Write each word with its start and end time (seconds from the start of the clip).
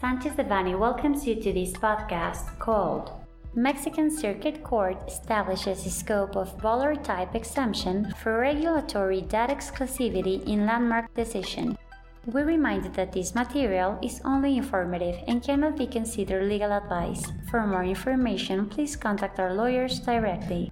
Sanchez 0.00 0.34
Devanny 0.34 0.78
welcomes 0.78 1.26
you 1.26 1.34
to 1.34 1.52
this 1.52 1.72
podcast 1.72 2.56
called 2.60 3.10
Mexican 3.56 4.08
Circuit 4.08 4.62
Court 4.62 4.96
establishes 5.08 5.84
a 5.84 5.90
scope 5.90 6.36
of 6.36 6.56
Bolar 6.58 6.94
type 7.02 7.34
exemption 7.34 8.14
for 8.22 8.38
regulatory 8.38 9.22
data 9.22 9.52
exclusivity 9.52 10.46
in 10.46 10.66
landmark 10.66 11.12
decision. 11.14 11.76
We 12.26 12.42
remind 12.42 12.94
that 12.94 13.10
this 13.10 13.34
material 13.34 13.98
is 14.00 14.20
only 14.24 14.56
informative 14.56 15.16
and 15.26 15.42
cannot 15.42 15.76
be 15.76 15.88
considered 15.88 16.48
legal 16.48 16.70
advice. 16.70 17.32
For 17.50 17.66
more 17.66 17.82
information, 17.82 18.68
please 18.68 18.94
contact 18.94 19.40
our 19.40 19.52
lawyers 19.52 19.98
directly. 19.98 20.70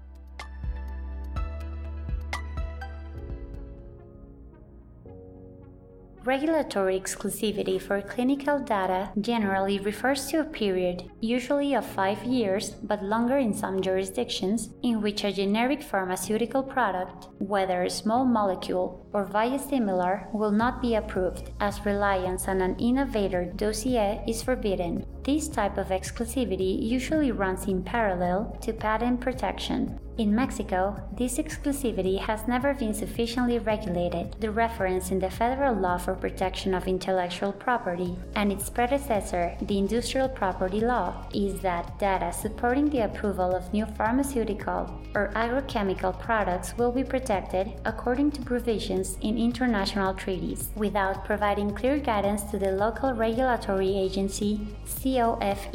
Regulatory 6.27 6.99
exclusivity 6.99 7.81
for 7.81 8.03
clinical 8.03 8.59
data 8.59 9.11
generally 9.21 9.79
refers 9.79 10.27
to 10.27 10.41
a 10.41 10.45
period, 10.45 11.09
usually 11.21 11.73
of 11.73 11.87
five 11.87 12.25
years 12.25 12.71
but 12.83 13.01
longer 13.01 13.39
in 13.39 13.55
some 13.55 13.81
jurisdictions, 13.81 14.71
in 14.83 15.01
which 15.01 15.23
a 15.23 15.31
generic 15.31 15.85
pharmaceutical 15.85 16.65
product, 16.65 17.29
whether 17.39 17.85
a 17.85 17.91
small 17.91 18.25
molecule 18.25 19.07
or 19.13 19.25
biosimilar, 19.25 20.29
will 20.35 20.51
not 20.51 20.83
be 20.83 20.97
approved, 20.97 21.53
as 21.61 21.87
reliance 21.87 22.49
on 22.49 22.61
an 22.61 22.75
innovator 22.81 23.45
dossier 23.45 24.25
is 24.27 24.43
forbidden. 24.43 25.07
This 25.23 25.47
type 25.47 25.79
of 25.79 25.91
exclusivity 25.91 26.83
usually 26.83 27.31
runs 27.31 27.69
in 27.69 27.85
parallel 27.85 28.59
to 28.63 28.73
patent 28.73 29.21
protection. 29.21 30.01
In 30.19 30.35
Mexico, 30.35 30.99
this 31.13 31.37
exclusivity 31.37 32.19
has 32.19 32.49
never 32.49 32.73
been 32.73 32.95
sufficiently 32.95 33.59
regulated. 33.59 34.35
The 34.41 34.51
reference 34.51 35.11
in 35.11 35.19
the 35.19 35.29
federal 35.29 35.75
law 35.75 35.99
for 35.99 36.15
protection 36.15 36.73
of 36.73 36.89
intellectual 36.89 37.53
property 37.53 38.17
and 38.35 38.51
its 38.51 38.71
predecessor, 38.71 39.55
the 39.61 39.77
industrial 39.77 40.31
property 40.31 40.81
law, 40.81 41.27
is 41.35 41.61
that 41.61 41.99
data 41.99 42.33
supporting 42.33 42.89
the 42.89 43.05
approval 43.05 43.55
of 43.55 43.71
new 43.75 43.85
pharmaceutical 43.85 44.91
or 45.15 45.33
agrochemical 45.35 46.19
products 46.19 46.75
will 46.79 46.93
be 46.93 47.05
protected 47.05 47.75
according 47.85 48.31
to 48.31 48.41
provisions 48.41 49.19
in 49.21 49.37
international 49.37 50.15
treaties, 50.15 50.71
without 50.77 51.27
providing 51.27 51.75
clear 51.75 51.99
guidance 51.99 52.43
to 52.45 52.59
the 52.59 52.73
local 52.73 53.13
regulatory 53.13 53.95
agency, 53.95 54.67
COFEPRIS, 54.87 55.67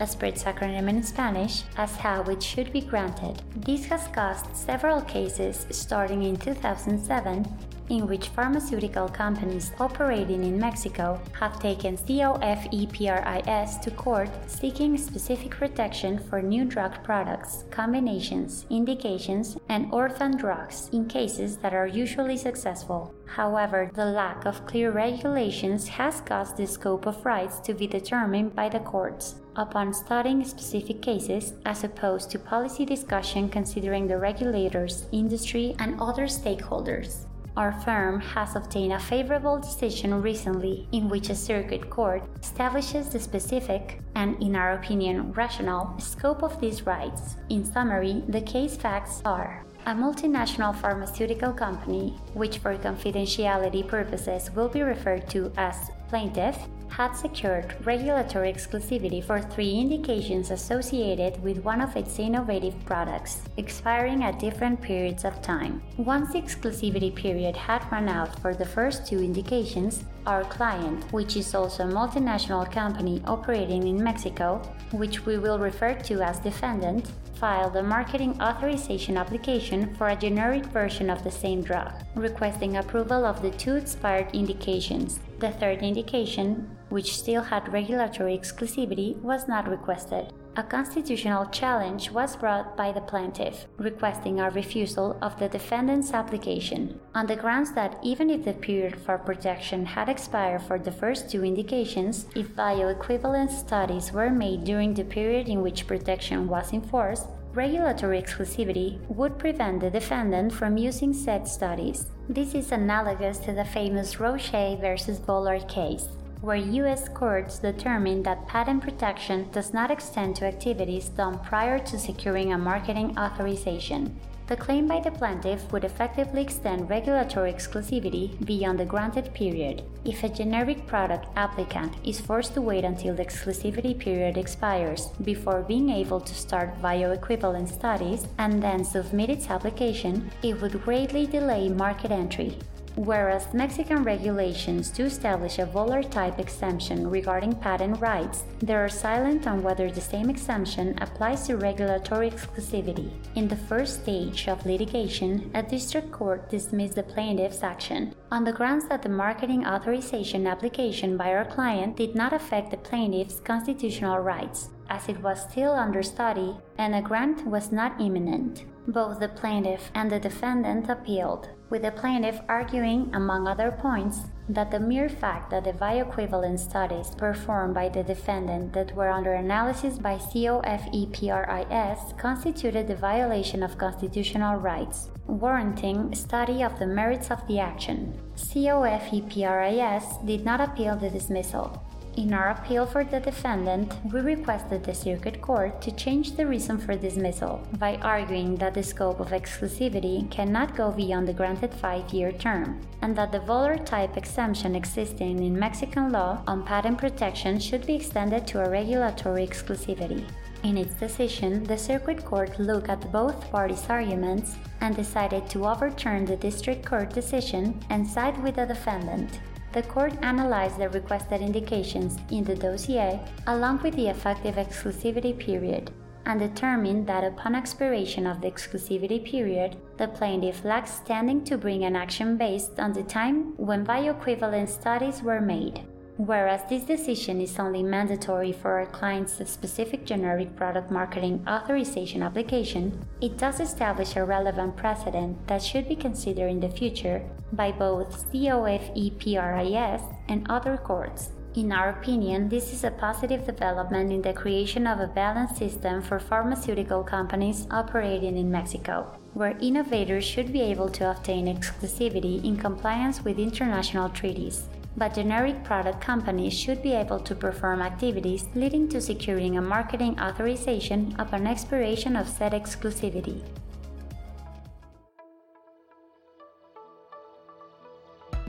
a 0.00 0.06
spread 0.06 0.34
acronym 0.36 0.88
in 0.88 1.02
Spanish, 1.02 1.64
as 1.76 1.96
how 1.96 2.22
it 2.22 2.42
should 2.42 2.72
be 2.72 2.80
granted. 2.80 3.42
This 3.54 3.84
has 3.86 4.08
caused 4.08 4.54
several 4.56 5.00
cases 5.02 5.66
starting 5.70 6.22
in 6.22 6.36
2007 6.36 7.46
in 7.92 8.06
which 8.06 8.28
pharmaceutical 8.28 9.06
companies 9.06 9.70
operating 9.78 10.42
in 10.44 10.58
Mexico 10.58 11.20
have 11.38 11.60
taken 11.60 11.94
COFEPRIS 11.94 13.80
to 13.82 13.90
court 13.90 14.30
seeking 14.46 14.96
specific 14.96 15.50
protection 15.50 16.18
for 16.18 16.40
new 16.40 16.64
drug 16.64 17.04
products, 17.04 17.64
combinations, 17.70 18.64
indications, 18.70 19.58
and 19.68 19.92
orphan 19.92 20.34
drugs 20.38 20.88
in 20.94 21.06
cases 21.06 21.58
that 21.58 21.74
are 21.74 21.86
usually 21.86 22.38
successful. 22.38 23.14
However, 23.26 23.90
the 23.92 24.06
lack 24.06 24.46
of 24.46 24.66
clear 24.66 24.90
regulations 24.90 25.86
has 25.88 26.22
caused 26.22 26.56
the 26.56 26.66
scope 26.66 27.04
of 27.06 27.26
rights 27.26 27.60
to 27.60 27.74
be 27.74 27.86
determined 27.86 28.56
by 28.56 28.70
the 28.70 28.80
courts 28.80 29.34
upon 29.56 29.92
studying 29.92 30.42
specific 30.44 31.02
cases 31.02 31.52
as 31.66 31.84
opposed 31.84 32.30
to 32.30 32.38
policy 32.38 32.86
discussion 32.86 33.50
considering 33.50 34.06
the 34.06 34.16
regulators, 34.16 35.04
industry, 35.12 35.76
and 35.78 36.00
other 36.00 36.24
stakeholders. 36.24 37.26
Our 37.54 37.72
firm 37.72 38.20
has 38.20 38.56
obtained 38.56 38.94
a 38.94 38.98
favorable 38.98 39.58
decision 39.58 40.22
recently 40.22 40.88
in 40.90 41.10
which 41.10 41.28
a 41.28 41.34
circuit 41.34 41.90
court 41.90 42.22
establishes 42.40 43.10
the 43.10 43.20
specific 43.20 44.00
and, 44.14 44.42
in 44.42 44.56
our 44.56 44.72
opinion, 44.72 45.32
rational 45.32 45.94
scope 45.98 46.42
of 46.42 46.58
these 46.60 46.86
rights. 46.86 47.36
In 47.50 47.64
summary, 47.64 48.22
the 48.26 48.40
case 48.40 48.76
facts 48.76 49.20
are 49.26 49.66
a 49.86 49.94
multinational 49.94 50.74
pharmaceutical 50.76 51.52
company, 51.52 52.16
which 52.34 52.58
for 52.58 52.76
confidentiality 52.76 53.86
purposes 53.86 54.50
will 54.54 54.68
be 54.68 54.82
referred 54.82 55.28
to 55.28 55.52
as 55.56 55.90
plaintiff, 56.08 56.56
had 56.88 57.16
secured 57.16 57.74
regulatory 57.86 58.52
exclusivity 58.52 59.24
for 59.24 59.40
three 59.40 59.72
indications 59.80 60.50
associated 60.50 61.42
with 61.42 61.64
one 61.64 61.80
of 61.80 61.96
its 61.96 62.18
innovative 62.18 62.74
products, 62.84 63.42
expiring 63.56 64.22
at 64.22 64.38
different 64.38 64.80
periods 64.80 65.24
of 65.24 65.40
time. 65.40 65.82
Once 65.96 66.32
the 66.32 66.40
exclusivity 66.40 67.12
period 67.12 67.56
had 67.56 67.90
run 67.90 68.08
out 68.08 68.38
for 68.40 68.54
the 68.54 68.64
first 68.64 69.06
two 69.06 69.18
indications, 69.18 70.04
our 70.26 70.44
client, 70.44 71.10
which 71.12 71.36
is 71.36 71.54
also 71.54 71.88
a 71.88 71.92
multinational 71.92 72.70
company 72.70 73.22
operating 73.26 73.88
in 73.88 74.04
Mexico, 74.04 74.60
which 74.92 75.24
we 75.24 75.38
will 75.38 75.58
refer 75.58 75.94
to 75.94 76.20
as 76.20 76.38
defendant, 76.40 77.10
filed 77.34 77.76
a 77.76 77.82
marketing 77.82 78.40
authorization 78.40 79.16
application 79.16 79.94
for 79.94 80.08
a 80.08 80.16
generic 80.16 80.64
version 80.66 81.10
of 81.10 81.24
the 81.24 81.30
same 81.30 81.62
drug, 81.62 81.92
requesting 82.14 82.76
approval 82.76 83.24
of 83.24 83.42
the 83.42 83.50
two 83.50 83.76
expired 83.76 84.28
indications. 84.32 85.20
The 85.38 85.50
third 85.50 85.78
indication, 85.82 86.76
which 86.88 87.16
still 87.16 87.42
had 87.42 87.72
regulatory 87.72 88.38
exclusivity, 88.38 89.16
was 89.20 89.48
not 89.48 89.68
requested. 89.68 90.32
A 90.54 90.62
constitutional 90.62 91.46
challenge 91.46 92.10
was 92.10 92.36
brought 92.36 92.76
by 92.76 92.92
the 92.92 93.00
plaintiff, 93.00 93.64
requesting 93.78 94.38
a 94.38 94.50
refusal 94.50 95.16
of 95.22 95.38
the 95.38 95.48
defendant's 95.48 96.12
application, 96.12 97.00
on 97.14 97.26
the 97.26 97.36
grounds 97.36 97.72
that 97.72 97.98
even 98.02 98.28
if 98.28 98.44
the 98.44 98.52
period 98.52 99.00
for 99.00 99.16
protection 99.16 99.86
had 99.86 100.10
expired 100.10 100.60
for 100.60 100.78
the 100.78 100.92
first 100.92 101.30
two 101.30 101.42
indications, 101.42 102.26
if 102.36 102.54
bioequivalence 102.54 103.60
studies 103.60 104.12
were 104.12 104.28
made 104.28 104.64
during 104.64 104.92
the 104.92 105.04
period 105.04 105.48
in 105.48 105.62
which 105.62 105.86
protection 105.86 106.46
was 106.46 106.74
enforced, 106.74 107.28
regulatory 107.54 108.20
exclusivity 108.20 109.00
would 109.08 109.38
prevent 109.38 109.80
the 109.80 109.88
defendant 109.88 110.52
from 110.52 110.76
using 110.76 111.14
said 111.14 111.48
studies. 111.48 112.08
This 112.28 112.54
is 112.54 112.72
analogous 112.72 113.38
to 113.38 113.54
the 113.54 113.64
famous 113.64 114.20
Roche 114.20 114.78
versus 114.78 115.18
Bolar 115.18 115.66
case 115.66 116.08
where 116.42 116.56
U.S. 116.56 117.08
courts 117.08 117.60
determined 117.60 118.26
that 118.26 118.46
patent 118.48 118.82
protection 118.82 119.48
does 119.52 119.72
not 119.72 119.90
extend 119.90 120.36
to 120.36 120.44
activities 120.44 121.08
done 121.08 121.38
prior 121.38 121.78
to 121.78 121.98
securing 121.98 122.52
a 122.52 122.58
marketing 122.58 123.16
authorization. 123.16 124.14
The 124.48 124.56
claim 124.56 124.88
by 124.88 125.00
the 125.00 125.12
plaintiff 125.12 125.72
would 125.72 125.84
effectively 125.84 126.42
extend 126.42 126.90
regulatory 126.90 127.52
exclusivity 127.52 128.44
beyond 128.44 128.80
the 128.80 128.84
granted 128.84 129.32
period 129.32 129.82
if 130.04 130.24
a 130.24 130.28
generic 130.28 130.86
product 130.86 131.26
applicant 131.36 131.94
is 132.04 132.20
forced 132.20 132.54
to 132.54 132.60
wait 132.60 132.84
until 132.84 133.14
the 133.14 133.24
exclusivity 133.24 133.96
period 133.96 134.36
expires 134.36 135.06
before 135.22 135.62
being 135.62 135.90
able 135.90 136.20
to 136.20 136.34
start 136.34 136.82
bioequivalent 136.82 137.72
studies 137.72 138.26
and 138.38 138.60
then 138.60 138.84
submit 138.84 139.30
its 139.30 139.48
application, 139.48 140.30
it 140.42 140.60
would 140.60 140.82
greatly 140.84 141.24
delay 141.24 141.68
market 141.68 142.10
entry. 142.10 142.58
Whereas 142.96 143.54
Mexican 143.54 144.02
regulations 144.02 144.90
do 144.90 145.04
establish 145.04 145.58
a 145.58 145.66
Bolar 145.66 146.08
type 146.10 146.38
exemption 146.38 147.08
regarding 147.08 147.54
patent 147.54 148.00
rights, 148.00 148.44
they 148.60 148.74
are 148.74 148.88
silent 148.88 149.46
on 149.46 149.62
whether 149.62 149.90
the 149.90 150.00
same 150.00 150.28
exemption 150.28 150.98
applies 151.00 151.46
to 151.46 151.56
regulatory 151.56 152.30
exclusivity. 152.30 153.10
In 153.34 153.48
the 153.48 153.56
first 153.56 154.02
stage 154.02 154.46
of 154.46 154.66
litigation, 154.66 155.50
a 155.54 155.62
district 155.62 156.12
court 156.12 156.50
dismissed 156.50 156.96
the 156.96 157.02
plaintiff's 157.02 157.62
action 157.62 158.14
on 158.30 158.44
the 158.44 158.52
grounds 158.52 158.86
that 158.88 159.02
the 159.02 159.08
marketing 159.08 159.66
authorization 159.66 160.46
application 160.46 161.16
by 161.16 161.32
our 161.32 161.46
client 161.46 161.96
did 161.96 162.14
not 162.14 162.32
affect 162.32 162.70
the 162.70 162.76
plaintiff's 162.76 163.40
constitutional 163.40 164.18
rights, 164.18 164.68
as 164.90 165.08
it 165.08 165.20
was 165.22 165.40
still 165.40 165.72
under 165.72 166.02
study 166.02 166.54
and 166.76 166.94
a 166.94 167.00
grant 167.00 167.46
was 167.46 167.72
not 167.72 167.98
imminent. 168.00 168.64
Both 168.88 169.20
the 169.20 169.28
plaintiff 169.28 169.92
and 169.94 170.10
the 170.10 170.18
defendant 170.18 170.88
appealed 170.88 171.50
with 171.70 171.82
the 171.82 171.92
plaintiff 171.92 172.40
arguing, 172.48 173.10
among 173.14 173.46
other 173.46 173.70
points, 173.70 174.22
that 174.48 174.70
the 174.70 174.80
mere 174.80 175.08
fact 175.08 175.50
that 175.50 175.64
the 175.64 175.72
bioequivalent 175.72 176.58
studies 176.58 177.14
performed 177.16 177.74
by 177.74 177.88
the 177.88 178.02
defendant 178.02 178.72
that 178.74 178.94
were 178.94 179.08
under 179.08 179.32
analysis 179.32 179.98
by 179.98 180.18
COFEPRIS 180.18 182.12
constituted 182.18 182.88
the 182.88 182.96
violation 182.96 183.62
of 183.62 183.78
constitutional 183.78 184.56
rights, 184.56 185.10
warranting 185.26 186.14
study 186.14 186.62
of 186.62 186.78
the 186.78 186.86
merits 186.86 187.30
of 187.30 187.46
the 187.46 187.60
action. 187.60 188.18
COFEPRIS 188.36 190.06
did 190.26 190.44
not 190.44 190.60
appeal 190.60 190.96
the 190.96 191.08
dismissal. 191.08 191.82
In 192.14 192.34
our 192.34 192.50
appeal 192.50 192.84
for 192.84 193.04
the 193.04 193.20
defendant, 193.20 193.94
we 194.12 194.20
requested 194.20 194.84
the 194.84 194.92
Circuit 194.92 195.40
Court 195.40 195.80
to 195.80 195.90
change 195.92 196.36
the 196.36 196.46
reason 196.46 196.76
for 196.76 196.94
dismissal 196.94 197.66
by 197.78 197.96
arguing 198.02 198.56
that 198.56 198.74
the 198.74 198.82
scope 198.82 199.18
of 199.18 199.30
exclusivity 199.30 200.30
cannot 200.30 200.76
go 200.76 200.90
beyond 200.90 201.26
the 201.26 201.32
granted 201.32 201.72
five 201.72 202.12
year 202.12 202.30
term, 202.30 202.82
and 203.00 203.16
that 203.16 203.32
the 203.32 203.38
Bolar 203.40 203.82
type 203.86 204.18
exemption 204.18 204.76
existing 204.76 205.42
in 205.42 205.58
Mexican 205.58 206.12
law 206.12 206.42
on 206.46 206.66
patent 206.66 206.98
protection 206.98 207.58
should 207.58 207.86
be 207.86 207.94
extended 207.94 208.46
to 208.46 208.62
a 208.62 208.68
regulatory 208.68 209.46
exclusivity. 209.46 210.22
In 210.64 210.76
its 210.76 210.94
decision, 210.94 211.64
the 211.64 211.78
Circuit 211.78 212.26
Court 212.26 212.60
looked 212.60 212.90
at 212.90 213.10
both 213.10 213.50
parties' 213.50 213.88
arguments 213.88 214.56
and 214.82 214.94
decided 214.94 215.48
to 215.48 215.66
overturn 215.66 216.26
the 216.26 216.36
District 216.36 216.84
Court 216.84 217.08
decision 217.08 217.80
and 217.88 218.06
side 218.06 218.40
with 218.42 218.56
the 218.56 218.66
defendant. 218.66 219.40
The 219.72 219.82
court 219.82 220.12
analyzed 220.22 220.78
the 220.78 220.88
requested 220.90 221.40
indications 221.40 222.18
in 222.30 222.44
the 222.44 222.54
dossier 222.54 223.20
along 223.46 223.82
with 223.82 223.94
the 223.96 224.08
effective 224.08 224.56
exclusivity 224.56 225.36
period 225.38 225.90
and 226.26 226.40
determined 226.40 227.06
that 227.06 227.24
upon 227.24 227.54
expiration 227.54 228.26
of 228.26 228.40
the 228.40 228.50
exclusivity 228.50 229.24
period, 229.24 229.76
the 229.96 230.08
plaintiff 230.08 230.64
lacks 230.64 230.92
standing 230.92 231.42
to 231.44 231.58
bring 231.58 231.84
an 231.84 231.96
action 231.96 232.36
based 232.36 232.78
on 232.78 232.92
the 232.92 233.02
time 233.02 233.56
when 233.56 233.84
bioequivalent 233.84 234.68
studies 234.68 235.22
were 235.22 235.40
made. 235.40 235.84
Whereas 236.18 236.60
this 236.68 236.84
decision 236.84 237.40
is 237.40 237.58
only 237.58 237.82
mandatory 237.82 238.52
for 238.52 238.80
a 238.80 238.86
client's 238.86 239.34
specific 239.50 240.04
generic 240.04 240.54
product 240.56 240.90
marketing 240.90 241.42
authorization 241.48 242.22
application, 242.22 243.04
it 243.20 243.38
does 243.38 243.60
establish 243.60 244.14
a 244.14 244.24
relevant 244.24 244.76
precedent 244.76 245.46
that 245.48 245.62
should 245.62 245.88
be 245.88 245.96
considered 245.96 246.48
in 246.48 246.60
the 246.60 246.68
future 246.68 247.22
by 247.52 247.72
both 247.72 248.30
COFEPRIS 248.30 250.02
and 250.28 250.46
other 250.50 250.76
courts. 250.76 251.30
In 251.54 251.70
our 251.70 251.90
opinion, 251.90 252.48
this 252.48 252.72
is 252.72 252.84
a 252.84 252.90
positive 252.90 253.44
development 253.44 254.10
in 254.10 254.22
the 254.22 254.32
creation 254.32 254.86
of 254.86 255.00
a 255.00 255.06
balanced 255.06 255.58
system 255.58 256.00
for 256.00 256.18
pharmaceutical 256.18 257.02
companies 257.02 257.66
operating 257.70 258.38
in 258.38 258.50
Mexico, 258.50 259.18
where 259.34 259.58
innovators 259.60 260.24
should 260.24 260.50
be 260.50 260.62
able 260.62 260.88
to 260.90 261.10
obtain 261.10 261.46
exclusivity 261.46 262.42
in 262.42 262.56
compliance 262.56 263.22
with 263.22 263.38
international 263.38 264.08
treaties. 264.08 264.68
But 264.96 265.14
generic 265.14 265.64
product 265.64 266.00
companies 266.00 266.52
should 266.52 266.82
be 266.82 266.92
able 266.92 267.20
to 267.20 267.34
perform 267.34 267.80
activities 267.80 268.46
leading 268.54 268.88
to 268.88 269.00
securing 269.00 269.56
a 269.56 269.62
marketing 269.62 270.20
authorization 270.20 271.14
upon 271.18 271.46
expiration 271.46 272.14
of 272.14 272.28
said 272.28 272.52
exclusivity. 272.52 273.42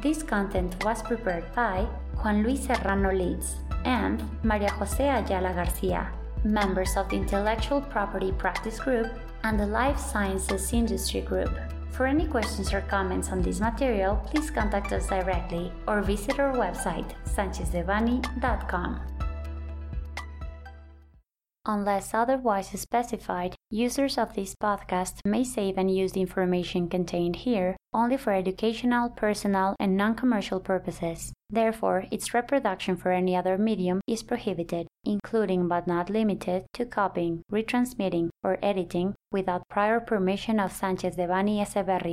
This 0.03 0.21
content 0.21 0.75
was 0.83 1.01
prepared 1.01 1.45
by 1.55 1.87
Juan 2.17 2.43
Luis 2.43 2.65
Serrano 2.65 3.13
Leets 3.13 3.55
and 3.85 4.21
Maria 4.43 4.69
Jose 4.71 5.01
Ayala 5.01 5.53
Garcia, 5.53 6.11
members 6.43 6.97
of 6.97 7.07
the 7.07 7.15
Intellectual 7.15 7.79
Property 7.79 8.33
Practice 8.33 8.81
Group 8.81 9.07
and 9.45 9.57
the 9.57 9.65
Life 9.65 9.97
Sciences 9.97 10.73
Industry 10.73 11.21
Group. 11.21 11.55
For 11.93 12.07
any 12.07 12.25
questions 12.25 12.73
or 12.73 12.81
comments 12.81 13.29
on 13.29 13.43
this 13.43 13.59
material, 13.59 14.15
please 14.25 14.49
contact 14.49 14.91
us 14.91 15.07
directly 15.07 15.71
or 15.87 16.01
visit 16.01 16.39
our 16.39 16.53
website, 16.53 17.13
sanchezdevanny.com. 17.25 18.99
Unless 21.65 22.13
otherwise 22.13 22.67
specified, 22.67 23.55
users 23.69 24.17
of 24.17 24.33
this 24.33 24.55
podcast 24.55 25.19
may 25.23 25.43
save 25.43 25.77
and 25.77 25.95
use 25.95 26.11
the 26.11 26.21
information 26.21 26.89
contained 26.89 27.37
here 27.37 27.77
only 27.93 28.17
for 28.17 28.33
educational, 28.33 29.09
personal, 29.09 29.75
and 29.79 29.95
non 29.95 30.15
commercial 30.15 30.59
purposes. 30.59 31.33
Therefore, 31.49 32.05
its 32.09 32.33
reproduction 32.33 32.97
for 32.97 33.11
any 33.11 33.35
other 33.35 33.57
medium 33.57 34.01
is 34.07 34.23
prohibited, 34.23 34.87
including 35.03 35.67
but 35.67 35.85
not 35.85 36.09
limited 36.09 36.65
to 36.73 36.85
copying, 36.85 37.43
retransmitting, 37.51 38.29
or 38.43 38.57
editing 38.63 39.13
without 39.31 39.69
prior 39.69 39.99
permission 39.99 40.59
of 40.59 40.71
Sanchez 40.71 41.15
Devanny 41.15 41.61
Eseverri, 41.63 42.11